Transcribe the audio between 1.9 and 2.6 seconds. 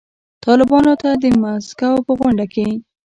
په غونډه